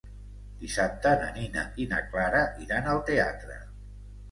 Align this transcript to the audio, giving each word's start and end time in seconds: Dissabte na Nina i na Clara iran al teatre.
Dissabte 0.61 1.11
na 1.25 1.27
Nina 1.35 1.67
i 1.85 1.87
na 1.93 2.01
Clara 2.15 2.43
iran 2.65 2.91
al 2.97 3.05
teatre. 3.13 3.63